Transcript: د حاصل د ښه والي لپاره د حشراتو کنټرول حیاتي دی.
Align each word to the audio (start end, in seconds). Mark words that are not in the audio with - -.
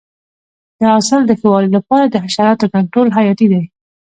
د 0.79 0.81
حاصل 0.91 1.21
د 1.25 1.31
ښه 1.39 1.47
والي 1.51 1.69
لپاره 1.77 2.05
د 2.07 2.15
حشراتو 2.23 2.71
کنټرول 2.75 3.07
حیاتي 3.17 3.47
دی. 3.53 3.63